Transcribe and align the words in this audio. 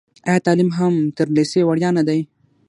آیا 0.27 0.41
تعلیم 0.45 0.69
هم 0.77 0.93
تر 1.17 1.27
لیسې 1.35 1.61
وړیا 1.65 1.89
نه 1.97 2.03
دی؟ 2.07 2.19